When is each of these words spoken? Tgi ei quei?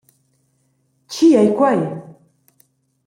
Tgi 1.09 1.27
ei 1.39 1.49
quei? 1.57 1.81